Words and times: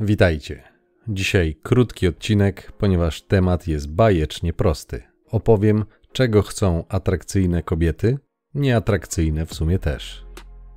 Witajcie. 0.00 0.62
Dzisiaj 1.08 1.56
krótki 1.62 2.08
odcinek, 2.08 2.72
ponieważ 2.78 3.22
temat 3.22 3.68
jest 3.68 3.90
bajecznie 3.90 4.52
prosty. 4.52 5.02
Opowiem, 5.30 5.84
czego 6.12 6.42
chcą 6.42 6.84
atrakcyjne 6.88 7.62
kobiety, 7.62 8.18
nieatrakcyjne 8.54 9.46
w 9.46 9.54
sumie 9.54 9.78
też. 9.78 10.26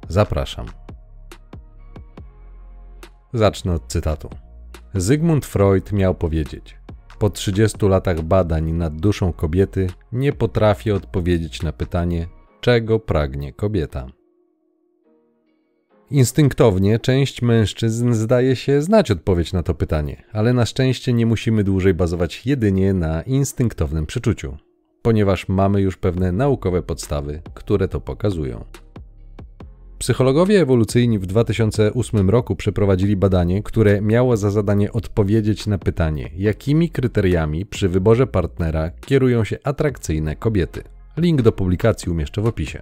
Zapraszam. 0.10 0.66
Zacznę 3.34 3.74
od 3.74 3.88
cytatu. 3.88 4.30
Zygmunt 4.94 5.46
Freud 5.46 5.92
miał 5.92 6.16
powiedzieć: 6.16 6.78
Po 7.20 7.30
30 7.30 7.86
latach 7.88 8.22
badań 8.22 8.72
nad 8.72 8.96
duszą 8.96 9.34
kobiety 9.34 9.88
nie 10.12 10.34
potrafię 10.34 10.96
odpowiedzieć 10.96 11.62
na 11.64 11.74
pytanie, 11.74 12.28
czego 12.62 13.00
pragnie 13.00 13.54
kobieta. 13.54 14.19
Instynktownie 16.12 17.00
część 17.00 17.42
mężczyzn 17.42 18.14
zdaje 18.14 18.56
się 18.56 18.82
znać 18.82 19.12
odpowiedź 19.12 19.54
na 19.54 19.64
to 19.64 19.76
pytanie, 19.76 20.24
ale 20.32 20.54
na 20.54 20.66
szczęście 20.66 21.14
nie 21.14 21.26
musimy 21.26 21.64
dłużej 21.64 21.94
bazować 21.94 22.46
jedynie 22.46 22.94
na 22.94 23.22
instynktownym 23.22 24.06
przeczuciu, 24.06 24.58
ponieważ 25.02 25.48
mamy 25.48 25.82
już 25.82 25.98
pewne 25.98 26.32
naukowe 26.32 26.82
podstawy, 26.82 27.42
które 27.54 27.88
to 27.88 28.02
pokazują. 28.02 28.66
Psychologowie 30.00 30.62
ewolucyjni 30.62 31.20
w 31.20 31.26
2008 31.26 32.30
roku 32.30 32.56
przeprowadzili 32.56 33.16
badanie, 33.16 33.64
które 33.64 34.02
miało 34.02 34.38
za 34.38 34.52
zadanie 34.52 34.92
odpowiedzieć 34.92 35.68
na 35.68 35.78
pytanie, 35.78 36.30
jakimi 36.38 36.90
kryteriami 36.90 37.66
przy 37.66 37.90
wyborze 37.90 38.28
partnera 38.28 38.90
kierują 38.90 39.44
się 39.44 39.58
atrakcyjne 39.64 40.36
kobiety. 40.36 40.84
Link 41.18 41.42
do 41.42 41.52
publikacji 41.52 42.12
umieszczę 42.12 42.42
w 42.42 42.48
opisie. 42.48 42.82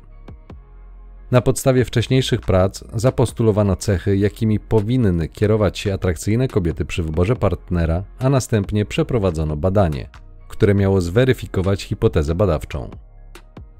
Na 1.31 1.41
podstawie 1.41 1.85
wcześniejszych 1.85 2.41
prac 2.41 2.83
zapostulowano 2.93 3.75
cechy, 3.75 4.17
jakimi 4.17 4.59
powinny 4.59 5.27
kierować 5.27 5.79
się 5.79 5.93
atrakcyjne 5.93 6.47
kobiety 6.47 6.85
przy 6.85 7.03
wyborze 7.03 7.35
partnera, 7.35 8.03
a 8.19 8.29
następnie 8.29 8.85
przeprowadzono 8.85 9.57
badanie, 9.57 10.09
które 10.47 10.75
miało 10.75 11.01
zweryfikować 11.01 11.83
hipotezę 11.83 12.35
badawczą. 12.35 12.89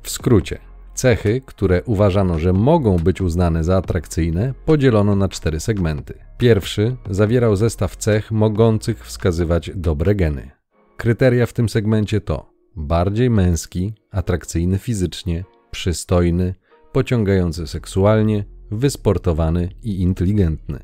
W 0.02 0.09
skrócie, 0.09 0.59
cechy, 0.94 1.42
które 1.45 1.84
uważano, 1.84 2.40
że 2.40 2.53
mogą 2.53 2.98
być 2.98 3.22
uznane 3.22 3.64
za 3.64 3.78
atrakcyjne, 3.78 4.53
podzielono 4.66 5.16
na 5.16 5.30
cztery 5.30 5.59
segmenty. 5.59 6.14
Pierwszy 6.38 6.95
zawierał 7.09 7.56
zestaw 7.56 7.95
cech 7.95 8.31
mogących 8.31 9.06
wskazywać 9.06 9.72
dobre 9.75 10.16
geny. 10.16 10.52
Kryteria 10.98 11.45
w 11.45 11.53
tym 11.53 11.70
segmencie 11.70 12.22
to 12.22 12.50
bardziej 12.75 13.30
męski, 13.30 13.94
atrakcyjny 14.12 14.78
fizycznie, 14.78 15.44
przystojny, 15.72 16.53
pociągający 16.98 17.67
seksualnie, 17.67 18.45
wysportowany 18.72 19.70
i 19.84 20.02
inteligentny. 20.02 20.80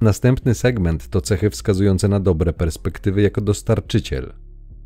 Następny 0.00 0.54
segment 0.54 1.08
to 1.08 1.20
cechy 1.20 1.50
wskazujące 1.50 2.08
na 2.08 2.20
dobre 2.20 2.52
perspektywy 2.52 3.22
jako 3.22 3.40
dostarczyciel. 3.40 4.32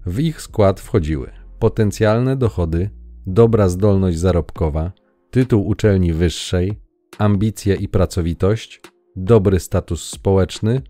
W 0.07 0.19
ich 0.21 0.41
skład 0.43 0.81
wchodziły 0.81 1.31
potencjalne 1.59 2.37
dochody, 2.37 2.91
dobra 3.27 3.69
zdolność 3.69 4.19
zarobkowa, 4.19 4.93
tytuł 5.31 5.67
uczelni 5.67 6.13
wyższej, 6.13 6.81
ambicje 7.19 7.75
i 7.75 7.89
pracowitość, 7.89 8.81
dobry 9.17 9.61
status 9.61 10.09
społeczny 10.09 10.83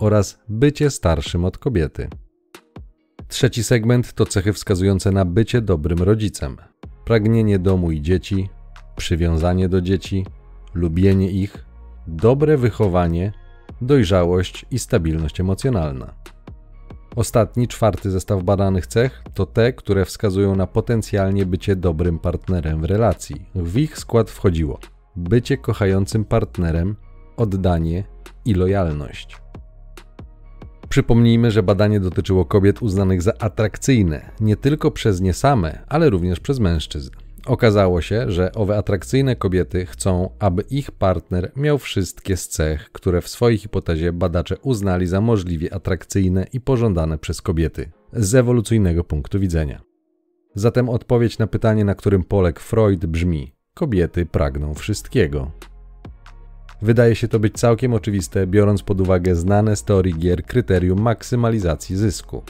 oraz 0.00 0.38
bycie 0.48 0.90
starszym 0.90 1.44
od 1.44 1.58
kobiety. 1.58 2.08
Trzeci 3.28 3.64
segment 3.64 4.12
to 4.12 4.26
cechy 4.26 4.52
wskazujące 4.52 5.10
na 5.10 5.24
bycie 5.24 5.60
dobrym 5.60 5.98
rodzicem, 5.98 6.56
pragnienie 7.04 7.58
domu 7.58 7.90
i 7.90 8.02
dzieci, 8.02 8.48
przywiązanie 8.96 9.68
do 9.68 9.80
dzieci, 9.80 10.26
lubienie 10.74 11.30
ich, 11.30 11.64
dobre 12.06 12.56
wychowanie, 12.56 13.32
dojrzałość 13.80 14.66
i 14.70 14.78
stabilność 14.78 15.40
emocjonalna. 15.40 16.14
Ostatni, 17.16 17.68
czwarty 17.68 18.10
zestaw 18.10 18.42
badanych 18.42 18.86
cech 18.86 19.22
to 19.34 19.46
te, 19.46 19.72
które 19.72 20.04
wskazują 20.04 20.56
na 20.56 20.66
potencjalnie 20.66 21.46
bycie 21.46 21.76
dobrym 21.76 22.18
partnerem 22.18 22.80
w 22.80 22.84
relacji. 22.84 23.46
W 23.54 23.76
ich 23.76 23.98
skład 23.98 24.30
wchodziło 24.30 24.78
bycie 25.16 25.56
kochającym 25.56 26.24
partnerem, 26.24 26.96
oddanie 27.36 28.04
i 28.44 28.54
lojalność. 28.54 29.36
Przypomnijmy, 30.88 31.50
że 31.50 31.62
badanie 31.62 32.00
dotyczyło 32.00 32.44
kobiet 32.44 32.82
uznanych 32.82 33.22
za 33.22 33.32
atrakcyjne 33.38 34.30
nie 34.40 34.56
tylko 34.56 34.90
przez 34.90 35.20
nie 35.20 35.32
same, 35.32 35.78
ale 35.88 36.10
również 36.10 36.40
przez 36.40 36.60
mężczyzn. 36.60 37.10
Okazało 37.46 38.00
się, 38.00 38.30
że 38.30 38.52
owe 38.52 38.76
atrakcyjne 38.76 39.36
kobiety 39.36 39.86
chcą, 39.86 40.30
aby 40.38 40.62
ich 40.70 40.90
partner 40.90 41.52
miał 41.56 41.78
wszystkie 41.78 42.36
z 42.36 42.48
cech, 42.48 42.90
które 42.92 43.20
w 43.20 43.28
swojej 43.28 43.58
hipotezie 43.58 44.12
badacze 44.12 44.56
uznali 44.58 45.06
za 45.06 45.20
możliwie 45.20 45.74
atrakcyjne 45.74 46.46
i 46.52 46.60
pożądane 46.60 47.18
przez 47.18 47.42
kobiety 47.42 47.90
z 48.12 48.34
ewolucyjnego 48.34 49.04
punktu 49.04 49.40
widzenia. 49.40 49.82
Zatem 50.54 50.88
odpowiedź 50.88 51.38
na 51.38 51.46
pytanie, 51.46 51.84
na 51.84 51.94
którym 51.94 52.24
poległ 52.24 52.60
Freud, 52.60 53.06
brzmi: 53.06 53.54
kobiety 53.74 54.26
pragną 54.26 54.74
wszystkiego. 54.74 55.50
Wydaje 56.82 57.14
się 57.14 57.28
to 57.28 57.38
być 57.38 57.54
całkiem 57.54 57.94
oczywiste, 57.94 58.46
biorąc 58.46 58.82
pod 58.82 59.00
uwagę 59.00 59.34
znane 59.34 59.76
z 59.76 59.84
teorii 59.84 60.18
gier 60.18 60.44
kryterium 60.44 61.00
maksymalizacji 61.00 61.96
zysku. 61.96 62.42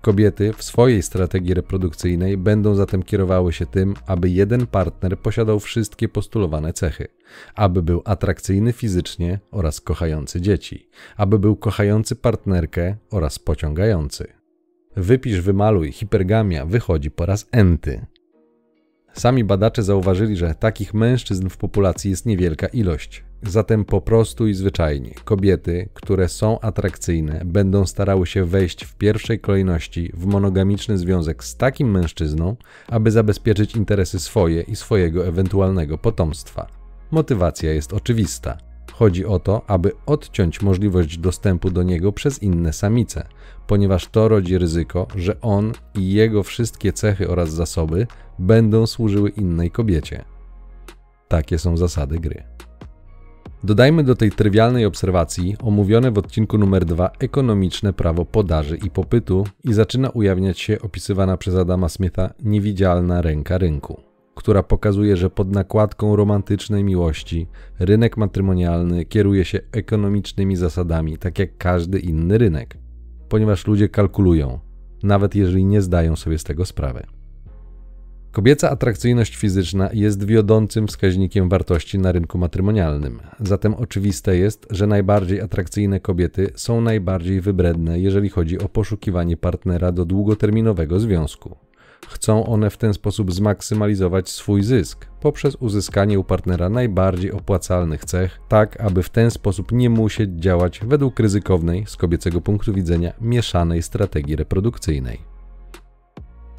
Kobiety 0.00 0.52
w 0.52 0.62
swojej 0.62 1.02
strategii 1.02 1.54
reprodukcyjnej 1.54 2.36
będą 2.36 2.74
zatem 2.74 3.02
kierowały 3.02 3.52
się 3.52 3.66
tym, 3.66 3.94
aby 4.06 4.30
jeden 4.30 4.66
partner 4.66 5.18
posiadał 5.18 5.60
wszystkie 5.60 6.08
postulowane 6.08 6.72
cechy, 6.72 7.08
aby 7.54 7.82
był 7.82 8.02
atrakcyjny 8.04 8.72
fizycznie 8.72 9.40
oraz 9.50 9.80
kochający 9.80 10.40
dzieci, 10.40 10.88
aby 11.16 11.38
był 11.38 11.56
kochający 11.56 12.16
partnerkę 12.16 12.96
oraz 13.10 13.38
pociągający. 13.38 14.26
Wypisz, 14.96 15.40
wymaluj, 15.40 15.92
hipergamia 15.92 16.66
wychodzi 16.66 17.10
po 17.10 17.26
raz 17.26 17.48
enty. 17.52 18.06
Sami 19.12 19.44
badacze 19.44 19.82
zauważyli, 19.82 20.36
że 20.36 20.54
takich 20.54 20.94
mężczyzn 20.94 21.48
w 21.48 21.56
populacji 21.56 22.10
jest 22.10 22.26
niewielka 22.26 22.66
ilość. 22.66 23.24
Zatem 23.42 23.84
po 23.84 24.00
prostu 24.00 24.46
i 24.46 24.54
zwyczajnie 24.54 25.14
kobiety, 25.24 25.88
które 25.94 26.28
są 26.28 26.60
atrakcyjne, 26.60 27.42
będą 27.44 27.86
starały 27.86 28.26
się 28.26 28.44
wejść 28.44 28.84
w 28.84 28.94
pierwszej 28.94 29.40
kolejności 29.40 30.10
w 30.14 30.26
monogamiczny 30.26 30.98
związek 30.98 31.44
z 31.44 31.56
takim 31.56 31.90
mężczyzną, 31.90 32.56
aby 32.88 33.10
zabezpieczyć 33.10 33.76
interesy 33.76 34.20
swoje 34.20 34.62
i 34.62 34.76
swojego 34.76 35.26
ewentualnego 35.26 35.98
potomstwa. 35.98 36.66
Motywacja 37.10 37.72
jest 37.72 37.92
oczywista. 37.92 38.58
Chodzi 38.92 39.26
o 39.26 39.38
to, 39.38 39.62
aby 39.66 39.92
odciąć 40.06 40.62
możliwość 40.62 41.18
dostępu 41.18 41.70
do 41.70 41.82
niego 41.82 42.12
przez 42.12 42.42
inne 42.42 42.72
samice, 42.72 43.28
ponieważ 43.66 44.06
to 44.06 44.28
rodzi 44.28 44.58
ryzyko, 44.58 45.06
że 45.16 45.40
on 45.40 45.72
i 45.94 46.12
jego 46.12 46.42
wszystkie 46.42 46.92
cechy 46.92 47.28
oraz 47.28 47.50
zasoby 47.50 48.06
będą 48.38 48.86
służyły 48.86 49.30
innej 49.30 49.70
kobiecie. 49.70 50.24
Takie 51.28 51.58
są 51.58 51.76
zasady 51.76 52.18
gry. 52.18 52.42
Dodajmy 53.64 54.04
do 54.04 54.14
tej 54.14 54.30
trywialnej 54.30 54.84
obserwacji 54.84 55.56
omówione 55.62 56.10
w 56.10 56.18
odcinku 56.18 56.58
numer 56.58 56.84
2 56.84 57.10
ekonomiczne 57.18 57.92
prawo 57.92 58.24
podaży 58.24 58.76
i 58.76 58.90
popytu 58.90 59.46
i 59.64 59.72
zaczyna 59.72 60.10
ujawniać 60.10 60.60
się 60.60 60.80
opisywana 60.80 61.36
przez 61.36 61.54
Adama 61.54 61.88
Smitha 61.88 62.34
niewidzialna 62.42 63.22
ręka 63.22 63.58
rynku, 63.58 64.00
która 64.34 64.62
pokazuje, 64.62 65.16
że 65.16 65.30
pod 65.30 65.52
nakładką 65.52 66.16
romantycznej 66.16 66.84
miłości 66.84 67.46
rynek 67.78 68.16
matrymonialny 68.16 69.04
kieruje 69.04 69.44
się 69.44 69.60
ekonomicznymi 69.72 70.56
zasadami, 70.56 71.18
tak 71.18 71.38
jak 71.38 71.56
każdy 71.56 71.98
inny 71.98 72.38
rynek, 72.38 72.78
ponieważ 73.28 73.66
ludzie 73.66 73.88
kalkulują, 73.88 74.58
nawet 75.02 75.34
jeżeli 75.34 75.64
nie 75.64 75.82
zdają 75.82 76.16
sobie 76.16 76.38
z 76.38 76.44
tego 76.44 76.66
sprawy. 76.66 77.19
Kobieca 78.32 78.70
atrakcyjność 78.70 79.36
fizyczna 79.36 79.90
jest 79.92 80.24
wiodącym 80.24 80.86
wskaźnikiem 80.86 81.48
wartości 81.48 81.98
na 81.98 82.12
rynku 82.12 82.38
matrymonialnym. 82.38 83.20
Zatem 83.40 83.74
oczywiste 83.74 84.36
jest, 84.36 84.66
że 84.70 84.86
najbardziej 84.86 85.40
atrakcyjne 85.40 86.00
kobiety 86.00 86.50
są 86.54 86.80
najbardziej 86.80 87.40
wybredne, 87.40 88.00
jeżeli 88.00 88.28
chodzi 88.28 88.58
o 88.58 88.68
poszukiwanie 88.68 89.36
partnera 89.36 89.92
do 89.92 90.04
długoterminowego 90.04 91.00
związku. 91.00 91.56
Chcą 92.08 92.46
one 92.46 92.70
w 92.70 92.76
ten 92.76 92.94
sposób 92.94 93.32
zmaksymalizować 93.32 94.28
swój 94.28 94.62
zysk 94.62 95.06
poprzez 95.20 95.56
uzyskanie 95.56 96.18
u 96.18 96.24
partnera 96.24 96.68
najbardziej 96.68 97.32
opłacalnych 97.32 98.04
cech, 98.04 98.40
tak 98.48 98.80
aby 98.80 99.02
w 99.02 99.10
ten 99.10 99.30
sposób 99.30 99.72
nie 99.72 99.90
musieć 99.90 100.30
działać 100.30 100.80
według 100.86 101.20
ryzykownej, 101.20 101.84
z 101.86 101.96
kobiecego 101.96 102.40
punktu 102.40 102.72
widzenia, 102.74 103.12
mieszanej 103.20 103.82
strategii 103.82 104.36
reprodukcyjnej. 104.36 105.29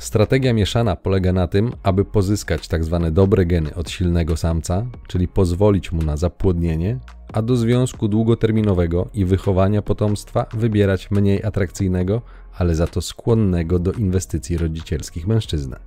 Strategia 0.01 0.53
mieszana 0.53 0.95
polega 0.95 1.33
na 1.33 1.47
tym, 1.47 1.71
aby 1.83 2.05
pozyskać 2.05 2.67
tzw. 2.67 2.99
Tak 3.03 3.13
dobre 3.13 3.45
geny 3.45 3.75
od 3.75 3.89
silnego 3.89 4.37
samca, 4.37 4.85
czyli 5.07 5.27
pozwolić 5.27 5.91
mu 5.91 6.01
na 6.01 6.17
zapłodnienie, 6.17 6.99
a 7.33 7.41
do 7.41 7.55
związku 7.55 8.07
długoterminowego 8.07 9.09
i 9.13 9.25
wychowania 9.25 9.81
potomstwa 9.81 10.45
wybierać 10.53 11.11
mniej 11.11 11.43
atrakcyjnego, 11.43 12.21
ale 12.57 12.75
za 12.75 12.87
to 12.87 13.01
skłonnego 13.01 13.79
do 13.79 13.91
inwestycji 13.91 14.57
rodzicielskich 14.57 15.27
mężczyznę. 15.27 15.79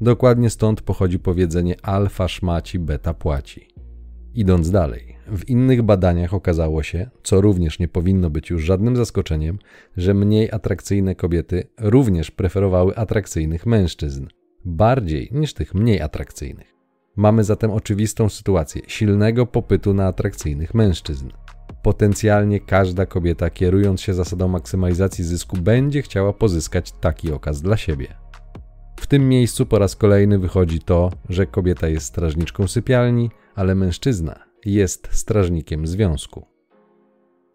Dokładnie 0.00 0.50
stąd 0.50 0.82
pochodzi 0.82 1.18
powiedzenie 1.18 1.76
alfa 1.82 2.28
szmaci, 2.28 2.78
beta 2.78 3.14
płaci. 3.14 3.68
Idąc 4.34 4.70
dalej, 4.70 5.16
W 5.32 5.48
innych 5.48 5.82
badaniach 5.82 6.34
okazało 6.34 6.82
się, 6.82 7.10
co 7.22 7.40
również 7.40 7.78
nie 7.78 7.88
powinno 7.88 8.30
być 8.30 8.50
już 8.50 8.64
żadnym 8.64 8.96
zaskoczeniem, 8.96 9.58
że 9.96 10.14
mniej 10.14 10.50
atrakcyjne 10.52 11.14
kobiety 11.14 11.64
również 11.80 12.30
preferowały 12.30 12.96
atrakcyjnych 12.96 13.66
mężczyzn, 13.66 14.26
bardziej 14.64 15.28
niż 15.32 15.54
tych 15.54 15.74
mniej 15.74 16.00
atrakcyjnych. 16.00 16.74
Mamy 17.16 17.44
zatem 17.44 17.70
oczywistą 17.70 18.28
sytuację 18.28 18.82
silnego 18.86 19.46
popytu 19.46 19.94
na 19.94 20.06
atrakcyjnych 20.06 20.74
mężczyzn. 20.74 21.28
Potencjalnie 21.82 22.60
każda 22.60 23.06
kobieta, 23.06 23.50
kierując 23.50 24.00
się 24.00 24.14
zasadą 24.14 24.48
maksymalizacji 24.48 25.24
zysku, 25.24 25.56
będzie 25.56 26.02
chciała 26.02 26.32
pozyskać 26.32 26.92
taki 26.92 27.32
okaz 27.32 27.62
dla 27.62 27.76
siebie. 27.76 28.21
W 29.02 29.06
tym 29.06 29.28
miejscu 29.28 29.66
po 29.66 29.78
raz 29.78 29.96
kolejny 29.96 30.38
wychodzi 30.38 30.80
to, 30.80 31.10
że 31.28 31.46
kobieta 31.46 31.88
jest 31.88 32.06
strażniczką 32.06 32.68
sypialni, 32.68 33.30
ale 33.54 33.74
mężczyzna 33.74 34.38
jest 34.64 35.08
strażnikiem 35.10 35.86
związku. 35.86 36.46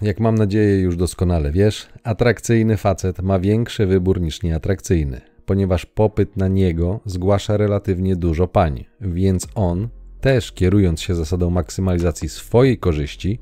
Jak 0.01 0.19
mam 0.19 0.35
nadzieję 0.35 0.79
już 0.79 0.95
doskonale 0.95 1.51
wiesz, 1.51 1.87
atrakcyjny 2.03 2.77
facet 2.77 3.21
ma 3.21 3.39
większy 3.39 3.85
wybór 3.85 4.21
niż 4.21 4.43
nieatrakcyjny, 4.43 5.21
ponieważ 5.45 5.85
popyt 5.85 6.37
na 6.37 6.47
niego 6.47 6.99
zgłasza 7.05 7.57
relatywnie 7.57 8.15
dużo 8.15 8.47
pań, 8.47 8.85
więc 9.01 9.47
on, 9.55 9.89
też 10.21 10.51
kierując 10.51 11.01
się 11.01 11.15
zasadą 11.15 11.49
maksymalizacji 11.49 12.29
swojej 12.29 12.77
korzyści, 12.77 13.39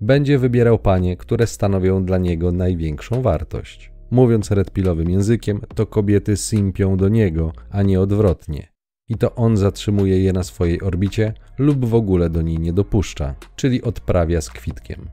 będzie 0.00 0.38
wybierał 0.38 0.78
panie, 0.78 1.16
które 1.16 1.46
stanowią 1.46 2.04
dla 2.04 2.18
niego 2.18 2.52
największą 2.52 3.22
wartość. 3.22 3.95
Mówiąc 4.10 4.50
redpilowym 4.50 5.10
językiem, 5.10 5.60
to 5.74 5.86
kobiety 5.86 6.36
simpią 6.36 6.96
do 6.96 7.08
niego, 7.08 7.52
a 7.70 7.82
nie 7.82 8.00
odwrotnie. 8.00 8.68
I 9.08 9.14
to 9.14 9.34
on 9.34 9.56
zatrzymuje 9.56 10.20
je 10.20 10.32
na 10.32 10.42
swojej 10.42 10.82
orbicie 10.82 11.34
lub 11.58 11.84
w 11.84 11.94
ogóle 11.94 12.30
do 12.30 12.42
niej 12.42 12.58
nie 12.58 12.72
dopuszcza, 12.72 13.34
czyli 13.56 13.82
odprawia 13.82 14.40
z 14.40 14.50
kwitkiem. 14.50 15.08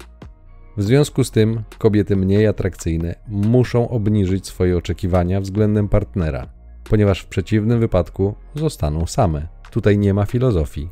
W 0.77 0.83
związku 0.83 1.23
z 1.23 1.31
tym 1.31 1.63
kobiety 1.77 2.15
mniej 2.15 2.47
atrakcyjne 2.47 3.15
muszą 3.27 3.89
obniżyć 3.89 4.47
swoje 4.47 4.77
oczekiwania 4.77 5.41
względem 5.41 5.89
partnera, 5.89 6.49
ponieważ 6.89 7.19
w 7.19 7.27
przeciwnym 7.27 7.79
wypadku 7.79 8.35
zostaną 8.55 9.05
same. 9.05 9.47
Tutaj 9.71 9.97
nie 9.97 10.13
ma 10.13 10.25
filozofii. 10.25 10.89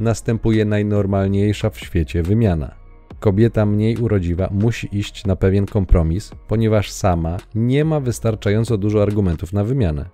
Następuje 0.00 0.64
najnormalniejsza 0.64 1.70
w 1.70 1.78
świecie 1.78 2.22
wymiana. 2.22 2.85
Kobieta 3.20 3.66
mniej 3.66 3.96
urodziwa 3.96 4.48
musi 4.52 4.98
iść 4.98 5.24
na 5.24 5.36
pewien 5.36 5.66
kompromis, 5.66 6.32
ponieważ 6.48 6.90
sama 6.90 7.36
nie 7.54 7.84
ma 7.84 8.00
wystarczająco 8.00 8.78
dużo 8.78 9.02
argumentów 9.02 9.52
na 9.52 9.64
wymianę. 9.64 10.08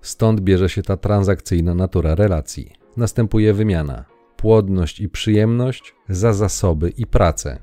Stąd 0.00 0.40
bierze 0.40 0.68
się 0.68 0.82
ta 0.82 0.96
transakcyjna 0.96 1.74
natura 1.74 2.14
relacji. 2.14 2.72
Następuje 2.96 3.54
wymiana, 3.54 4.04
płodność 4.36 5.00
i 5.00 5.08
przyjemność 5.08 5.94
za 6.08 6.32
zasoby 6.32 6.88
i 6.88 7.06
pracę. 7.06 7.58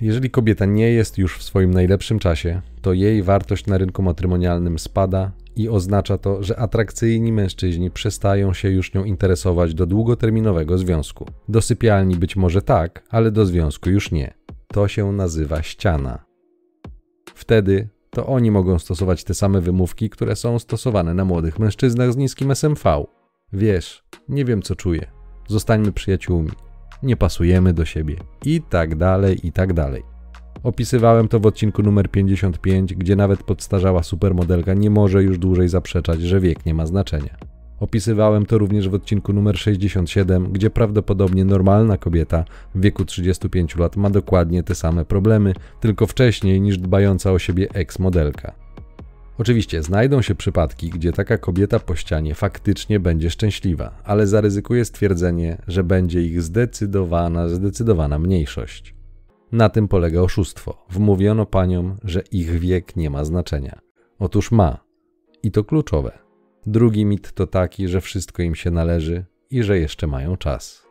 Jeżeli 0.00 0.30
kobieta 0.30 0.64
nie 0.64 0.90
jest 0.90 1.18
już 1.18 1.38
w 1.38 1.42
swoim 1.42 1.70
najlepszym 1.70 2.18
czasie, 2.18 2.62
to 2.82 2.92
jej 2.92 3.22
wartość 3.22 3.66
na 3.66 3.78
rynku 3.78 4.02
matrymonialnym 4.02 4.78
spada 4.78 5.32
i 5.60 5.68
oznacza 5.68 6.18
to, 6.18 6.42
że 6.42 6.58
atrakcyjni 6.58 7.32
mężczyźni 7.32 7.90
przestają 7.90 8.52
się 8.52 8.70
już 8.70 8.94
nią 8.94 9.04
interesować 9.04 9.74
do 9.74 9.86
długoterminowego 9.86 10.78
związku. 10.78 11.26
Do 11.48 11.62
sypialni 11.62 12.16
być 12.16 12.36
może 12.36 12.62
tak, 12.62 13.04
ale 13.10 13.30
do 13.30 13.46
związku 13.46 13.90
już 13.90 14.10
nie. 14.10 14.34
To 14.68 14.88
się 14.88 15.12
nazywa 15.12 15.62
ściana. 15.62 16.24
Wtedy 17.34 17.88
to 18.10 18.26
oni 18.26 18.50
mogą 18.50 18.78
stosować 18.78 19.24
te 19.24 19.34
same 19.34 19.60
wymówki, 19.60 20.10
które 20.10 20.36
są 20.36 20.58
stosowane 20.58 21.14
na 21.14 21.24
młodych 21.24 21.58
mężczyznach 21.58 22.12
z 22.12 22.16
niskim 22.16 22.50
SMV. 22.50 23.04
Wiesz, 23.52 24.04
nie 24.28 24.44
wiem 24.44 24.62
co 24.62 24.76
czuję. 24.76 25.06
Zostańmy 25.48 25.92
przyjaciółmi. 25.92 26.50
Nie 27.02 27.16
pasujemy 27.16 27.72
do 27.72 27.84
siebie. 27.84 28.16
I 28.44 28.62
tak 28.62 28.96
dalej, 28.96 29.46
i 29.46 29.52
tak 29.52 29.72
dalej. 29.72 30.02
Opisywałem 30.62 31.28
to 31.28 31.40
w 31.40 31.46
odcinku 31.46 31.82
numer 31.82 32.10
55, 32.10 32.94
gdzie 32.94 33.16
nawet 33.16 33.42
podstarzała 33.42 34.02
supermodelka 34.02 34.74
nie 34.74 34.90
może 34.90 35.22
już 35.22 35.38
dłużej 35.38 35.68
zaprzeczać, 35.68 36.22
że 36.22 36.40
wiek 36.40 36.66
nie 36.66 36.74
ma 36.74 36.86
znaczenia. 36.86 37.36
Opisywałem 37.78 38.46
to 38.46 38.58
również 38.58 38.88
w 38.88 38.94
odcinku 38.94 39.32
numer 39.32 39.58
67, 39.58 40.52
gdzie 40.52 40.70
prawdopodobnie 40.70 41.44
normalna 41.44 41.96
kobieta 41.96 42.44
w 42.74 42.80
wieku 42.80 43.04
35 43.04 43.76
lat 43.76 43.96
ma 43.96 44.10
dokładnie 44.10 44.62
te 44.62 44.74
same 44.74 45.04
problemy, 45.04 45.54
tylko 45.80 46.06
wcześniej 46.06 46.60
niż 46.60 46.78
dbająca 46.78 47.32
o 47.32 47.38
siebie 47.38 47.68
ex-modelka. 47.74 48.52
Oczywiście 49.38 49.82
znajdą 49.82 50.22
się 50.22 50.34
przypadki, 50.34 50.90
gdzie 50.90 51.12
taka 51.12 51.38
kobieta 51.38 51.78
po 51.78 51.96
ścianie 51.96 52.34
faktycznie 52.34 53.00
będzie 53.00 53.30
szczęśliwa, 53.30 53.90
ale 54.04 54.26
zaryzykuję 54.26 54.84
stwierdzenie, 54.84 55.62
że 55.68 55.84
będzie 55.84 56.22
ich 56.22 56.42
zdecydowana, 56.42 57.48
zdecydowana 57.48 58.18
mniejszość. 58.18 58.99
Na 59.52 59.68
tym 59.68 59.88
polega 59.88 60.20
oszustwo. 60.20 60.86
Wmówiono 60.90 61.46
paniom, 61.46 61.96
że 62.04 62.22
ich 62.32 62.50
wiek 62.50 62.96
nie 62.96 63.10
ma 63.10 63.24
znaczenia. 63.24 63.80
Otóż 64.18 64.50
ma. 64.50 64.78
I 65.42 65.50
to 65.50 65.64
kluczowe. 65.64 66.18
Drugi 66.66 67.04
mit 67.04 67.32
to 67.32 67.46
taki, 67.46 67.88
że 67.88 68.00
wszystko 68.00 68.42
im 68.42 68.54
się 68.54 68.70
należy 68.70 69.24
i 69.50 69.62
że 69.62 69.78
jeszcze 69.78 70.06
mają 70.06 70.36
czas. 70.36 70.86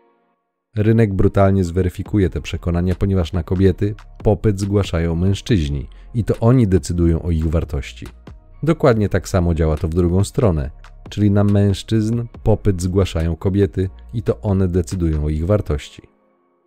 Rynek 0.75 1.13
brutalnie 1.13 1.63
zweryfikuje 1.63 2.29
te 2.29 2.41
przekonania, 2.41 2.95
ponieważ 2.95 3.33
na 3.33 3.43
kobiety 3.43 3.95
popyt 4.23 4.59
zgłaszają 4.59 5.15
mężczyźni 5.15 5.87
i 6.13 6.23
to 6.23 6.33
oni 6.39 6.67
decydują 6.67 7.21
o 7.21 7.31
ich 7.31 7.47
wartości. 7.47 8.07
Dokładnie 8.63 9.09
tak 9.09 9.29
samo 9.29 9.53
działa 9.53 9.77
to 9.77 9.87
w 9.87 9.93
drugą 9.93 10.23
stronę, 10.23 10.71
czyli 11.09 11.31
na 11.31 11.43
mężczyzn 11.43 12.23
popyt 12.43 12.81
zgłaszają 12.81 13.35
kobiety 13.35 13.89
i 14.13 14.23
to 14.23 14.41
one 14.41 14.67
decydują 14.67 15.25
o 15.25 15.29
ich 15.29 15.45
wartości. 15.45 16.18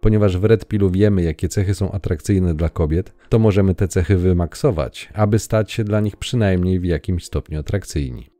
Ponieważ 0.02 0.38
w 0.38 0.44
Red 0.44 0.66
Pillu 0.68 0.90
wiemy, 0.90 1.22
jakie 1.22 1.48
cechy 1.48 1.74
są 1.74 1.92
atrakcyjne 1.92 2.54
dla 2.54 2.68
kobiet, 2.68 3.14
to 3.28 3.38
możemy 3.38 3.74
te 3.74 3.88
cechy 3.88 4.16
wymaksować, 4.16 5.08
aby 5.14 5.38
stać 5.38 5.72
się 5.72 5.84
dla 5.84 6.00
nich 6.00 6.16
przynajmniej 6.16 6.80
w 6.80 6.84
jakimś 6.84 7.24
stopniu 7.24 7.60
atrakcyjni. 7.60 8.30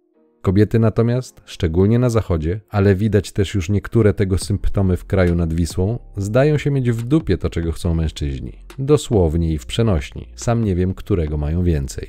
Kobiety 0.41 0.79
natomiast, 0.79 1.43
szczególnie 1.45 1.99
na 1.99 2.11
zachodzie, 2.11 2.61
ale 2.69 2.95
widać 2.95 3.33
też 3.33 3.55
już 3.55 3.69
niektóre 3.69 4.15
tego 4.15 4.39
symptomy 4.39 4.97
w 4.97 5.05
kraju 5.05 5.35
nad 5.35 5.53
Wisłą, 5.53 5.99
zdają 6.17 6.59
się 6.59 6.71
mieć 6.71 6.91
w 6.91 7.03
dupie 7.03 7.39
to, 7.39 7.51
czego 7.51 7.73
chcą 7.73 7.95
mężczyźni. 7.95 8.53
Dosłownie 8.79 9.53
i 9.53 9.59
w 9.59 9.67
przenośni. 9.67 10.29
Sam 10.37 10.65
nie 10.65 10.75
wiem, 10.75 10.95
którego 10.95 11.37
mają 11.37 11.65
więcej. 11.65 12.09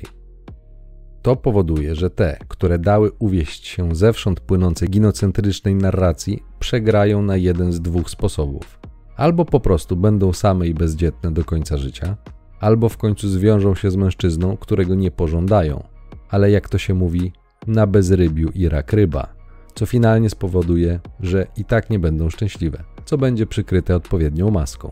To 1.22 1.36
powoduje, 1.36 1.94
że 1.94 2.10
te, 2.10 2.38
które 2.48 2.78
dały 2.78 3.10
uwieść 3.18 3.66
się 3.66 3.94
zewsząd 3.94 4.40
płynącej 4.40 4.88
ginocentrycznej 4.88 5.74
narracji, 5.74 6.42
przegrają 6.58 7.22
na 7.22 7.36
jeden 7.36 7.72
z 7.72 7.80
dwóch 7.80 8.10
sposobów. 8.10 8.83
Albo 9.16 9.44
po 9.44 9.60
prostu 9.60 9.96
będą 9.96 10.32
same 10.32 10.66
i 10.66 10.74
bezdzietne 10.74 11.32
do 11.32 11.44
końca 11.44 11.76
życia, 11.76 12.16
albo 12.60 12.88
w 12.88 12.96
końcu 12.96 13.28
zwiążą 13.28 13.74
się 13.74 13.90
z 13.90 13.96
mężczyzną, 13.96 14.56
którego 14.56 14.94
nie 14.94 15.10
pożądają. 15.10 15.84
Ale 16.30 16.50
jak 16.50 16.68
to 16.68 16.78
się 16.78 16.94
mówi, 16.94 17.32
na 17.66 17.86
bezrybiu 17.86 18.50
i 18.54 18.68
rak 18.68 18.92
ryba, 18.92 19.34
co 19.74 19.86
finalnie 19.86 20.30
spowoduje, 20.30 21.00
że 21.20 21.46
i 21.56 21.64
tak 21.64 21.90
nie 21.90 21.98
będą 21.98 22.30
szczęśliwe, 22.30 22.84
co 23.04 23.18
będzie 23.18 23.46
przykryte 23.46 23.96
odpowiednią 23.96 24.50
maską. 24.50 24.90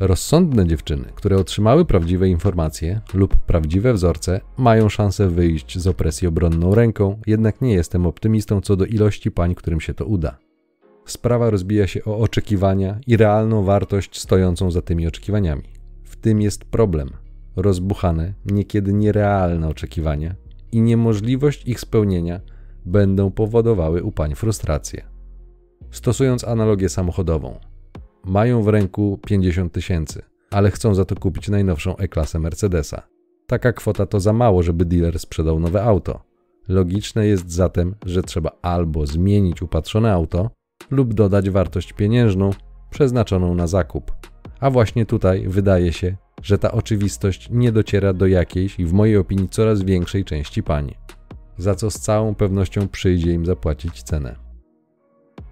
Rozsądne 0.00 0.66
dziewczyny, 0.66 1.04
które 1.14 1.36
otrzymały 1.36 1.84
prawdziwe 1.84 2.28
informacje 2.28 3.00
lub 3.14 3.36
prawdziwe 3.36 3.92
wzorce, 3.92 4.40
mają 4.56 4.88
szansę 4.88 5.28
wyjść 5.28 5.78
z 5.78 5.86
opresji 5.86 6.28
obronną 6.28 6.74
ręką, 6.74 7.20
jednak 7.26 7.60
nie 7.60 7.74
jestem 7.74 8.06
optymistą 8.06 8.60
co 8.60 8.76
do 8.76 8.84
ilości 8.84 9.30
pań, 9.30 9.54
którym 9.54 9.80
się 9.80 9.94
to 9.94 10.04
uda. 10.04 10.36
Sprawa 11.06 11.50
rozbija 11.50 11.86
się 11.86 12.04
o 12.04 12.18
oczekiwania 12.18 12.98
i 13.06 13.16
realną 13.16 13.62
wartość 13.62 14.20
stojącą 14.20 14.70
za 14.70 14.82
tymi 14.82 15.06
oczekiwaniami. 15.06 15.62
W 16.02 16.16
tym 16.16 16.42
jest 16.42 16.64
problem. 16.64 17.10
Rozbuchane, 17.56 18.34
niekiedy 18.46 18.92
nierealne 18.92 19.68
oczekiwania 19.68 20.34
i 20.72 20.80
niemożliwość 20.80 21.68
ich 21.68 21.80
spełnienia 21.80 22.40
będą 22.84 23.30
powodowały 23.30 24.02
u 24.02 24.12
pań 24.12 24.34
frustrację. 24.34 25.04
Stosując 25.90 26.44
analogię 26.44 26.88
samochodową, 26.88 27.58
mają 28.24 28.62
w 28.62 28.68
ręku 28.68 29.18
50 29.26 29.72
tysięcy, 29.72 30.22
ale 30.50 30.70
chcą 30.70 30.94
za 30.94 31.04
to 31.04 31.14
kupić 31.14 31.48
najnowszą 31.48 31.96
E-klasę 31.96 32.38
Mercedesa. 32.38 33.02
Taka 33.46 33.72
kwota 33.72 34.06
to 34.06 34.20
za 34.20 34.32
mało, 34.32 34.62
żeby 34.62 34.84
dealer 34.84 35.18
sprzedał 35.18 35.60
nowe 35.60 35.82
auto. 35.82 36.20
Logiczne 36.68 37.26
jest 37.26 37.50
zatem, 37.50 37.94
że 38.06 38.22
trzeba 38.22 38.50
albo 38.62 39.06
zmienić 39.06 39.62
upatrzone 39.62 40.12
auto, 40.12 40.50
lub 40.90 41.14
dodać 41.14 41.50
wartość 41.50 41.92
pieniężną 41.92 42.50
przeznaczoną 42.90 43.54
na 43.54 43.66
zakup. 43.66 44.12
A 44.60 44.70
właśnie 44.70 45.06
tutaj 45.06 45.48
wydaje 45.48 45.92
się, 45.92 46.16
że 46.42 46.58
ta 46.58 46.72
oczywistość 46.72 47.48
nie 47.50 47.72
dociera 47.72 48.12
do 48.12 48.26
jakiejś 48.26 48.80
i 48.80 48.86
w 48.86 48.92
mojej 48.92 49.16
opinii 49.16 49.48
coraz 49.48 49.82
większej 49.82 50.24
części 50.24 50.62
pań, 50.62 50.94
za 51.58 51.74
co 51.74 51.90
z 51.90 51.94
całą 51.94 52.34
pewnością 52.34 52.88
przyjdzie 52.88 53.32
im 53.32 53.46
zapłacić 53.46 54.02
cenę. 54.02 54.36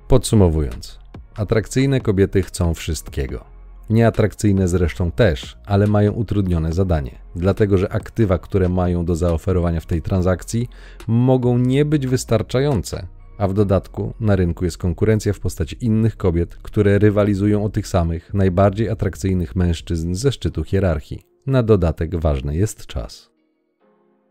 Podsumowując, 0.09 0.99
atrakcyjne 1.37 2.01
kobiety 2.01 2.43
chcą 2.43 2.75
wszystkiego. 2.75 3.45
Nieatrakcyjne 3.91 4.69
zresztą 4.69 5.11
też, 5.11 5.59
ale 5.67 5.87
mają 5.87 6.13
utrudnione 6.13 6.73
zadanie, 6.73 7.19
dlatego 7.37 7.79
że 7.79 7.93
aktywa, 7.93 8.39
które 8.39 8.69
mają 8.69 9.05
do 9.05 9.17
zaoferowania 9.17 9.81
w 9.81 9.87
tej 9.87 10.03
transakcji, 10.03 10.69
mogą 11.07 11.59
nie 11.59 11.85
być 11.85 12.07
wystarczające, 12.07 13.07
a 13.43 13.49
w 13.49 13.55
dodatku 13.55 14.15
na 14.21 14.37
rynku 14.37 14.65
jest 14.65 14.79
konkurencja 14.79 15.33
w 15.33 15.41
postaci 15.41 15.77
innych 15.81 16.17
kobiet, 16.17 16.55
które 16.63 16.99
rywalizują 16.99 17.65
o 17.65 17.69
tych 17.69 17.87
samych, 17.87 18.35
najbardziej 18.35 18.89
atrakcyjnych 18.89 19.57
mężczyzn 19.57 20.15
ze 20.15 20.33
szczytu 20.33 20.65
hierarchii. 20.65 21.23
Na 21.47 21.63
dodatek 21.63 22.17
ważny 22.17 22.57
jest 22.57 22.87
czas. 22.87 23.31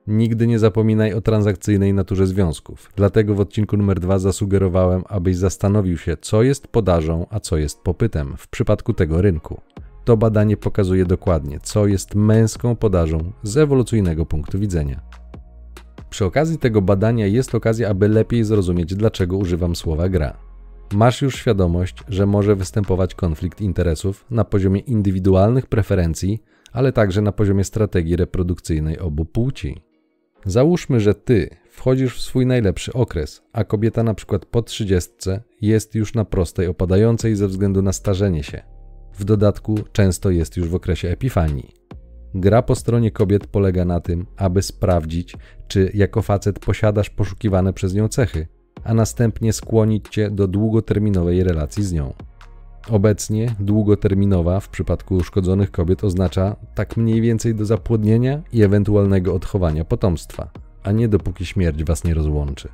Nigdy 0.07 0.47
nie 0.47 0.59
zapominaj 0.59 1.13
o 1.13 1.21
transakcyjnej 1.21 1.93
naturze 1.93 2.27
związków. 2.27 2.91
Dlatego 2.95 3.35
w 3.35 3.39
odcinku 3.39 3.77
numer 3.77 3.99
2 3.99 4.19
zasugerowałem, 4.19 5.03
abyś 5.07 5.35
zastanowił 5.35 5.97
się, 5.97 6.17
co 6.21 6.43
jest 6.43 6.67
podażą, 6.67 7.25
a 7.29 7.39
co 7.39 7.57
jest 7.57 7.81
popytem 7.81 8.33
w 8.37 8.47
przypadku 8.47 8.93
tego 8.93 9.21
rynku. 9.21 9.61
To 10.05 10.17
badanie 10.17 10.57
pokazuje 10.57 11.05
dokładnie, 11.05 11.59
co 11.63 11.87
jest 11.87 12.15
męską 12.15 12.75
podażą 12.75 13.31
z 13.43 13.57
ewolucyjnego 13.57 14.25
punktu 14.25 14.59
widzenia. 14.59 15.01
Przy 16.11 16.25
okazji 16.25 16.57
tego 16.57 16.81
badania 16.81 17.27
jest 17.27 17.55
okazja, 17.55 17.89
aby 17.89 18.07
lepiej 18.07 18.43
zrozumieć, 18.43 18.95
dlaczego 18.95 19.37
używam 19.37 19.75
słowa 19.75 20.09
gra. 20.09 20.37
Masz 20.93 21.21
już 21.21 21.35
świadomość, 21.35 21.95
że 22.07 22.25
może 22.25 22.55
występować 22.55 23.15
konflikt 23.15 23.61
interesów 23.61 24.25
na 24.29 24.45
poziomie 24.45 24.79
indywidualnych 24.79 25.65
preferencji, 25.65 26.43
ale 26.71 26.93
także 26.93 27.21
na 27.21 27.31
poziomie 27.31 27.63
strategii 27.63 28.15
reprodukcyjnej 28.15 28.99
obu 28.99 29.25
płci. 29.25 29.81
Załóżmy, 30.45 30.99
że 30.99 31.15
ty 31.15 31.49
wchodzisz 31.69 32.17
w 32.17 32.21
swój 32.21 32.45
najlepszy 32.45 32.93
okres, 32.93 33.41
a 33.53 33.63
kobieta 33.63 34.03
na 34.03 34.13
przykład 34.13 34.45
po 34.45 34.61
trzydziestce 34.61 35.41
jest 35.61 35.95
już 35.95 36.13
na 36.13 36.25
prostej 36.25 36.67
opadającej 36.67 37.35
ze 37.35 37.47
względu 37.47 37.81
na 37.81 37.93
starzenie 37.93 38.43
się. 38.43 38.61
W 39.13 39.23
dodatku 39.23 39.75
często 39.91 40.29
jest 40.29 40.57
już 40.57 40.69
w 40.69 40.75
okresie 40.75 41.09
epifanii. 41.09 41.80
Gra 42.35 42.61
po 42.61 42.75
stronie 42.75 43.11
kobiet 43.11 43.47
polega 43.47 43.85
na 43.85 43.99
tym, 43.99 44.25
aby 44.37 44.61
sprawdzić, 44.61 45.35
czy 45.67 45.91
jako 45.93 46.21
facet 46.21 46.59
posiadasz 46.59 47.09
poszukiwane 47.09 47.73
przez 47.73 47.93
nią 47.93 48.07
cechy, 48.07 48.47
a 48.83 48.93
następnie 48.93 49.53
skłonić 49.53 50.07
cię 50.09 50.29
do 50.29 50.47
długoterminowej 50.47 51.43
relacji 51.43 51.83
z 51.83 51.93
nią. 51.93 52.13
Obecnie 52.89 53.55
długoterminowa 53.59 54.59
w 54.59 54.69
przypadku 54.69 55.15
uszkodzonych 55.15 55.71
kobiet 55.71 56.03
oznacza 56.03 56.55
tak 56.75 56.97
mniej 56.97 57.21
więcej 57.21 57.55
do 57.55 57.65
zapłodnienia 57.65 58.41
i 58.53 58.63
ewentualnego 58.63 59.35
odchowania 59.35 59.85
potomstwa, 59.85 60.51
a 60.83 60.91
nie 60.91 61.07
dopóki 61.07 61.45
śmierć 61.45 61.83
was 61.83 62.03
nie 62.03 62.13
rozłączy. 62.13 62.69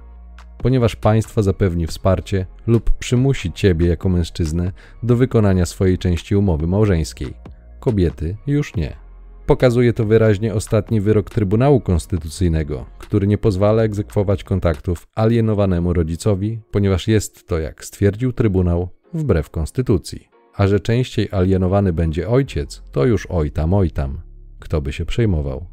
Ponieważ 0.57 0.95
państwo 0.95 1.43
zapewni 1.43 1.87
wsparcie 1.87 2.45
lub 2.67 2.91
przymusi 2.91 3.53
ciebie 3.53 3.87
jako 3.87 4.09
mężczyznę 4.09 4.71
do 5.03 5.15
wykonania 5.15 5.65
swojej 5.65 5.97
części 5.97 6.35
umowy 6.35 6.67
małżeńskiej, 6.67 7.33
kobiety 7.79 8.37
już 8.47 8.75
nie. 8.75 9.06
Pokazuje 9.47 9.93
to 9.93 10.05
wyraźnie 10.05 10.53
ostatni 10.53 11.01
wyrok 11.01 11.29
Trybunału 11.29 11.81
Konstytucyjnego, 11.81 12.85
który 12.97 13.27
nie 13.27 13.37
pozwala 13.37 13.83
egzekwować 13.83 14.43
kontaktów 14.43 15.07
alienowanemu 15.15 15.93
rodzicowi, 15.93 16.59
ponieważ 16.71 17.07
jest 17.07 17.47
to, 17.47 17.59
jak 17.59 17.85
stwierdził 17.85 18.33
Trybunał, 18.33 18.89
wbrew 19.13 19.49
konstytucji. 19.49 20.27
A 20.53 20.67
że 20.67 20.79
częściej 20.79 21.27
alienowany 21.31 21.93
będzie 21.93 22.29
ojciec, 22.29 22.83
to 22.91 23.05
już 23.05 23.25
oj 23.25 23.51
tam, 23.51 23.73
oj 23.73 23.91
tam. 23.91 24.21
Kto 24.59 24.81
by 24.81 24.93
się 24.93 25.05
przejmował? 25.05 25.65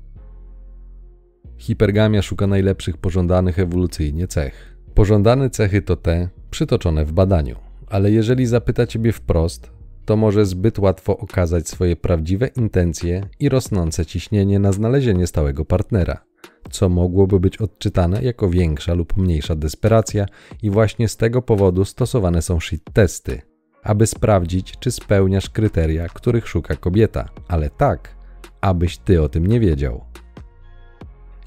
Hipergamia 1.56 2.22
szuka 2.22 2.46
najlepszych 2.46 2.96
pożądanych 2.96 3.58
ewolucyjnie 3.58 4.26
cech. 4.26 4.76
Pożądane 4.94 5.50
cechy 5.50 5.82
to 5.82 5.96
te 5.96 6.28
przytoczone 6.50 7.04
w 7.04 7.12
badaniu, 7.12 7.56
ale 7.88 8.10
jeżeli 8.10 8.46
zapyta 8.46 8.86
ciebie 8.86 9.12
wprost, 9.12 9.73
to 10.04 10.16
może 10.16 10.46
zbyt 10.46 10.78
łatwo 10.78 11.18
okazać 11.18 11.68
swoje 11.68 11.96
prawdziwe 11.96 12.46
intencje 12.46 13.28
i 13.40 13.49
rosnące 13.49 14.06
ciśnienie 14.06 14.58
na 14.58 14.73
znalezienie 14.73 15.26
stałego 15.26 15.64
partnera, 15.64 16.25
co 16.70 16.88
mogłoby 16.88 17.40
być 17.40 17.56
odczytane 17.56 18.23
jako 18.23 18.50
większa 18.50 18.94
lub 18.94 19.16
mniejsza 19.16 19.54
desperacja 19.54 20.26
i 20.62 20.70
właśnie 20.70 21.08
z 21.08 21.16
tego 21.16 21.42
powodu 21.42 21.84
stosowane 21.84 22.42
są 22.42 22.61
shit 22.61 22.84
testy, 22.92 23.42
aby 23.82 24.06
sprawdzić, 24.06 24.78
czy 24.78 24.90
spełniasz 24.90 25.50
kryteria, 25.50 26.08
których 26.08 26.49
szuka 26.49 26.76
kobieta, 26.76 27.28
ale 27.49 27.70
tak, 27.70 28.16
abyś 28.61 28.99
ty 28.99 29.23
o 29.23 29.28
tym 29.28 29.46
nie 29.46 29.61
wiedział. 29.61 30.04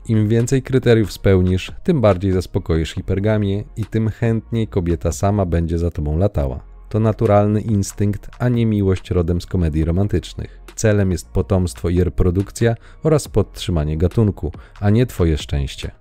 Im 0.08 0.28
więcej 0.28 0.62
kryteriów 0.62 1.12
spełnisz, 1.12 1.72
tym 1.84 2.02
bardziej 2.02 2.32
zaspokoisz 2.32 2.94
hipergamię 2.94 3.64
i 3.76 3.86
tym 3.86 4.10
chętniej 4.10 4.68
kobieta 4.68 5.12
sama 5.12 5.46
będzie 5.46 5.78
za 5.78 5.92
tobą 5.92 6.18
latała. 6.18 6.77
To 6.90 7.00
naturalny 7.00 7.62
instynkt, 7.62 8.30
a 8.40 8.50
nie 8.50 8.66
miłość 8.66 9.12
rodem 9.12 9.42
z 9.42 9.46
komedii 9.46 9.86
romantycznych. 9.86 10.60
Celem 10.76 11.12
jest 11.12 11.30
potomstwo 11.30 11.90
i 11.90 12.04
reprodukcja 12.04 12.76
oraz 13.04 13.28
podtrzymanie 13.28 13.98
gatunku, 13.98 14.52
a 14.80 14.90
nie 14.90 15.06
twoje 15.06 15.38
szczęście. 15.38 15.92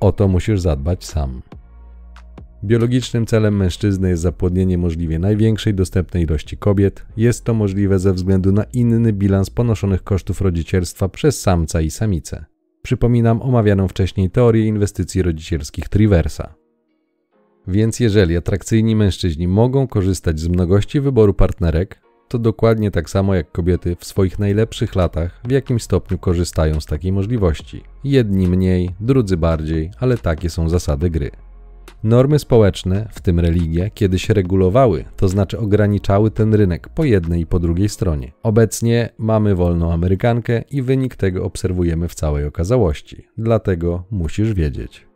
O 0.00 0.12
to 0.12 0.28
musisz 0.28 0.60
zadbać 0.60 1.04
sam. 1.04 1.42
Biologicznym 2.64 3.26
celem 3.26 3.56
mężczyzny 3.56 4.08
jest 4.08 4.22
zapłodnienie 4.22 4.78
możliwie 4.78 5.18
największej 5.18 5.74
dostępnej 5.74 6.22
ilości 6.22 6.56
kobiet. 6.56 7.04
Jest 7.16 7.44
to 7.44 7.54
możliwe 7.54 7.98
ze 7.98 8.12
względu 8.12 8.52
na 8.52 8.64
inny 8.64 9.12
bilans 9.12 9.50
ponoszonych 9.50 10.04
kosztów 10.04 10.40
rodzicielstwa 10.40 11.08
przez 11.08 11.40
samca 11.40 11.80
i 11.80 11.90
samicę. 11.90 12.44
Przypominam 12.82 13.42
omawianą 13.42 13.88
wcześniej 13.88 14.30
teorię 14.30 14.66
inwestycji 14.66 15.22
rodzicielskich 15.22 15.88
Triversa. 15.88 16.61
Więc 17.68 18.00
jeżeli 18.00 18.36
atrakcyjni 18.36 18.96
mężczyźni 18.96 19.48
mogą 19.48 19.86
korzystać 19.86 20.40
z 20.40 20.48
mnogości 20.48 21.00
wyboru 21.00 21.34
partnerek, 21.34 22.02
to 22.28 22.38
dokładnie 22.38 22.90
tak 22.90 23.10
samo 23.10 23.34
jak 23.34 23.52
kobiety 23.52 23.96
w 23.98 24.04
swoich 24.04 24.38
najlepszych 24.38 24.94
latach 24.94 25.40
w 25.44 25.50
jakimś 25.50 25.82
stopniu 25.82 26.18
korzystają 26.18 26.80
z 26.80 26.86
takiej 26.86 27.12
możliwości. 27.12 27.82
Jedni 28.04 28.48
mniej, 28.48 28.90
drudzy 29.00 29.36
bardziej, 29.36 29.90
ale 30.00 30.18
takie 30.18 30.50
są 30.50 30.68
zasady 30.68 31.10
gry. 31.10 31.30
Normy 32.04 32.38
społeczne, 32.38 33.08
w 33.12 33.20
tym 33.20 33.40
religie, 33.40 33.90
kiedyś 33.94 34.28
regulowały, 34.30 35.04
to 35.16 35.28
znaczy 35.28 35.58
ograniczały 35.58 36.30
ten 36.30 36.54
rynek 36.54 36.88
po 36.88 37.04
jednej 37.04 37.40
i 37.40 37.46
po 37.46 37.58
drugiej 37.58 37.88
stronie. 37.88 38.32
Obecnie 38.42 39.08
mamy 39.18 39.54
wolną 39.54 39.92
Amerykankę 39.92 40.62
i 40.70 40.82
wynik 40.82 41.16
tego 41.16 41.44
obserwujemy 41.44 42.08
w 42.08 42.14
całej 42.14 42.44
okazałości. 42.44 43.26
Dlatego 43.38 44.04
musisz 44.10 44.54
wiedzieć. 44.54 45.11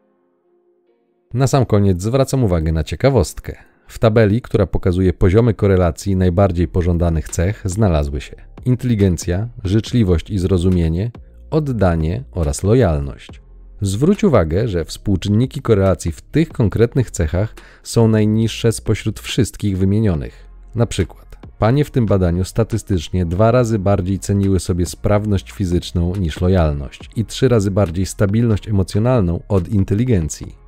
Na 1.37 1.47
sam 1.47 1.67
koniec 1.67 2.03
zwracam 2.03 2.45
uwagę 2.45 2.73
na 2.73 2.85
ciekawostkę. 2.85 3.57
W 3.89 3.99
tabeli, 3.99 4.43
która 4.43 4.67
pokazuje 4.67 5.13
poziomy 5.13 5.55
korelacji 5.55 6.17
najbardziej 6.17 6.69
pożądanych 6.69 7.29
cech, 7.29 7.63
znalazły 7.65 8.21
się 8.21 8.37
inteligencja, 8.65 9.49
życzliwość 9.65 10.31
i 10.31 10.39
zrozumienie, 10.39 11.11
oddanie 11.51 12.25
oraz 12.33 12.63
lojalność. 12.63 13.41
Zwróć 13.81 14.25
uwagę, 14.25 14.69
że 14.69 14.85
współczynniki 14.85 15.63
korelacji 15.63 16.13
w 16.13 16.21
tych 16.21 16.49
konkretnych 16.49 17.11
cechach 17.11 17.55
są 17.83 18.09
najniższe 18.09 18.73
spośród 18.73 19.21
wszystkich 19.21 19.79
wymienionych. 19.79 20.47
Na 20.75 20.87
przykład, 20.87 21.37
panie 21.59 21.85
w 21.85 21.91
tym 21.91 22.07
badaniu 22.07 22.45
statystycznie 22.45 23.27
dwa 23.27 23.51
razy 23.51 23.79
bardziej 23.79 24.19
ceniły 24.19 24.61
sobie 24.61 24.87
sprawność 24.87 25.53
fizyczną 25.53 26.15
niż 26.15 26.41
lojalność 26.41 27.11
i 27.17 27.25
trzy 27.25 27.49
razy 27.49 27.71
bardziej 27.71 28.07
stabilność 28.07 28.69
emocjonalną 28.69 29.41
od 29.49 29.69
inteligencji. 29.69 30.66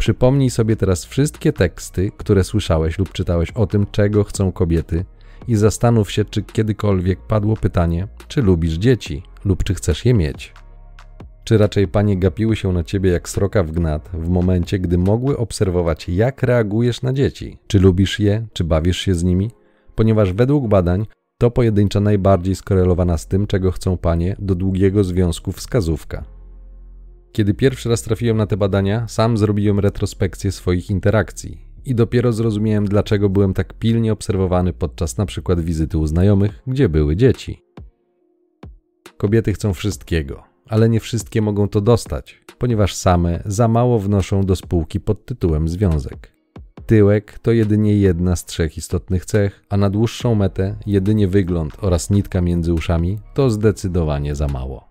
Przypomnij 0.00 0.50
sobie 0.50 0.76
teraz 0.76 1.04
wszystkie 1.04 1.52
teksty, 1.52 2.10
które 2.16 2.44
słyszałeś 2.44 2.98
lub 2.98 3.12
czytałeś 3.12 3.50
o 3.50 3.66
tym, 3.66 3.86
czego 3.92 4.24
chcą 4.24 4.52
kobiety, 4.52 5.04
i 5.48 5.56
zastanów 5.56 6.10
się, 6.10 6.24
czy 6.24 6.42
kiedykolwiek 6.42 7.20
padło 7.20 7.56
pytanie, 7.56 8.08
czy 8.28 8.42
lubisz 8.42 8.72
dzieci 8.72 9.22
lub 9.44 9.64
czy 9.64 9.74
chcesz 9.74 10.04
je 10.04 10.14
mieć. 10.14 10.54
Czy 11.44 11.58
raczej 11.58 11.88
panie 11.88 12.18
gapiły 12.18 12.56
się 12.56 12.72
na 12.72 12.84
ciebie 12.84 13.10
jak 13.10 13.28
sroka 13.28 13.62
w 13.62 13.72
gnat 13.72 14.10
w 14.14 14.28
momencie, 14.28 14.78
gdy 14.78 14.98
mogły 14.98 15.36
obserwować, 15.36 16.08
jak 16.08 16.42
reagujesz 16.42 17.02
na 17.02 17.12
dzieci? 17.12 17.58
Czy 17.66 17.78
lubisz 17.78 18.20
je, 18.20 18.46
czy 18.52 18.64
bawisz 18.64 18.98
się 18.98 19.14
z 19.14 19.24
nimi? 19.24 19.50
Ponieważ 19.94 20.32
według 20.32 20.68
badań 20.68 21.06
to 21.38 21.50
pojedyncza 21.50 22.00
najbardziej 22.00 22.54
skorelowana 22.54 23.18
z 23.18 23.26
tym, 23.26 23.46
czego 23.46 23.70
chcą 23.70 23.96
panie 23.96 24.36
do 24.38 24.54
długiego 24.54 25.04
związku 25.04 25.52
wskazówka. 25.52 26.39
Kiedy 27.32 27.54
pierwszy 27.54 27.88
raz 27.88 28.02
trafiłem 28.02 28.36
na 28.36 28.46
te 28.46 28.56
badania, 28.56 29.08
sam 29.08 29.38
zrobiłem 29.38 29.80
retrospekcję 29.80 30.52
swoich 30.52 30.90
interakcji 30.90 31.60
i 31.84 31.94
dopiero 31.94 32.32
zrozumiałem, 32.32 32.84
dlaczego 32.84 33.28
byłem 33.28 33.54
tak 33.54 33.74
pilnie 33.74 34.12
obserwowany 34.12 34.72
podczas 34.72 35.18
na 35.18 35.26
przykład 35.26 35.60
wizyty 35.60 35.98
u 35.98 36.06
znajomych, 36.06 36.62
gdzie 36.66 36.88
były 36.88 37.16
dzieci. 37.16 37.62
Kobiety 39.16 39.52
chcą 39.52 39.74
wszystkiego, 39.74 40.42
ale 40.68 40.88
nie 40.88 41.00
wszystkie 41.00 41.42
mogą 41.42 41.68
to 41.68 41.80
dostać, 41.80 42.40
ponieważ 42.58 42.94
same 42.94 43.42
za 43.46 43.68
mało 43.68 43.98
wnoszą 43.98 44.42
do 44.42 44.56
spółki 44.56 45.00
pod 45.00 45.26
tytułem 45.26 45.68
związek. 45.68 46.32
Tyłek 46.86 47.38
to 47.38 47.52
jedynie 47.52 47.96
jedna 47.96 48.36
z 48.36 48.44
trzech 48.44 48.78
istotnych 48.78 49.24
cech, 49.24 49.62
a 49.68 49.76
na 49.76 49.90
dłuższą 49.90 50.34
metę 50.34 50.76
jedynie 50.86 51.28
wygląd 51.28 51.76
oraz 51.80 52.10
nitka 52.10 52.40
między 52.40 52.72
uszami 52.72 53.18
to 53.34 53.50
zdecydowanie 53.50 54.34
za 54.34 54.46
mało. 54.46 54.88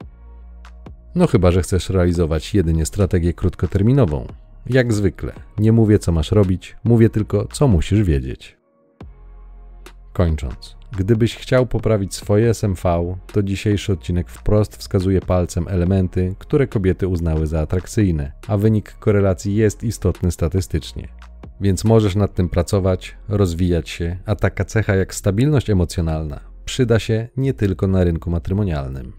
No 1.19 1.27
chyba, 1.27 1.51
że 1.51 1.61
chcesz 1.61 1.89
realizować 1.89 2.53
jedynie 2.55 2.85
strategię 2.85 3.33
krótkoterminową. 3.33 4.27
Jak 4.69 4.93
zwykle, 4.93 5.33
nie 5.57 5.71
mówię 5.71 5.99
co 5.99 6.11
masz 6.11 6.31
robić, 6.31 6.75
mówię 6.83 7.09
tylko 7.09 7.47
co 7.51 7.67
musisz 7.67 8.03
wiedzieć. 8.03 8.57
Kończąc, 10.13 10.75
gdybyś 10.97 11.35
chciał 11.35 11.65
poprawić 11.65 12.15
swoje 12.15 12.49
SMV, 12.49 13.15
to 13.33 13.43
dzisiejszy 13.43 13.93
odcinek 13.93 14.29
wprost 14.29 14.77
wskazuje 14.77 15.21
palcem 15.21 15.67
elementy, 15.67 16.35
które 16.39 16.67
kobiety 16.67 17.07
uznały 17.07 17.47
za 17.47 17.61
atrakcyjne, 17.61 18.31
a 18.47 18.57
wynik 18.57 18.93
korelacji 18.93 19.55
jest 19.55 19.83
istotny 19.83 20.31
statystycznie. 20.31 21.07
Więc 21.61 21.83
możesz 21.83 22.15
nad 22.15 22.33
tym 22.33 22.49
pracować, 22.49 23.17
rozwijać 23.27 23.89
się, 23.89 24.17
a 24.25 24.35
taka 24.35 24.65
cecha 24.65 24.95
jak 24.95 25.15
stabilność 25.15 25.69
emocjonalna 25.69 26.39
przyda 26.65 26.99
się 26.99 27.27
nie 27.37 27.53
tylko 27.53 27.87
na 27.87 28.03
rynku 28.03 28.29
matrymonialnym. 28.29 29.18